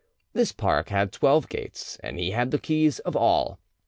This 0.33 0.51
park 0.51 0.89
had 0.89 1.11
twelve 1.11 1.47
gates, 1.47 1.99
and 2.01 2.17
he 2.17 2.31
had 2.31 2.49
the 2.49 2.57
keys 2.57 2.97
of 2.97 3.15
all. 3.15 3.59